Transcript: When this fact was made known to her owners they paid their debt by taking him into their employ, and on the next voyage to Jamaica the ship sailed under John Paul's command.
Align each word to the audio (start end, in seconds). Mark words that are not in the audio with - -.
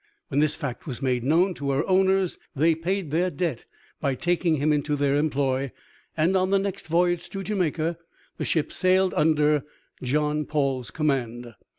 When 0.29 0.39
this 0.39 0.55
fact 0.55 0.87
was 0.87 1.03
made 1.03 1.23
known 1.23 1.53
to 1.53 1.69
her 1.69 1.87
owners 1.87 2.39
they 2.55 2.73
paid 2.73 3.11
their 3.11 3.29
debt 3.29 3.65
by 3.99 4.15
taking 4.15 4.55
him 4.55 4.73
into 4.73 4.95
their 4.95 5.15
employ, 5.15 5.71
and 6.17 6.35
on 6.35 6.49
the 6.49 6.57
next 6.57 6.87
voyage 6.87 7.29
to 7.29 7.43
Jamaica 7.43 7.99
the 8.37 8.45
ship 8.45 8.71
sailed 8.71 9.13
under 9.13 9.63
John 10.01 10.45
Paul's 10.45 10.89
command. 10.89 11.53